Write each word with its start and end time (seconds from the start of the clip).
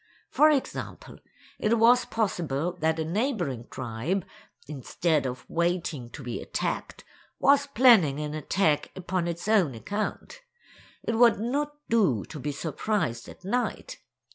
For 0.31 0.49
example, 0.49 1.19
it 1.59 1.77
was 1.77 2.05
possible 2.05 2.71
that 2.79 2.97
a 2.97 3.05
neighboring 3.05 3.67
tribe, 3.69 4.25
instead 4.67 5.27
of 5.27 5.47
waiting 5.47 6.09
to 6.09 6.23
be 6.23 6.41
attacked, 6.41 7.03
was 7.37 7.67
planning 7.67 8.19
an 8.19 8.33
attack 8.33 8.89
upon 8.95 9.27
its 9.27 9.47
own 9.47 9.75
account. 9.75 10.41
It 11.03 11.19
would 11.19 11.39
not 11.39 11.75
do 11.87 12.25
to 12.25 12.39
be 12.39 12.51
surprised 12.51 13.29
at 13.29 13.45
night. 13.45 13.99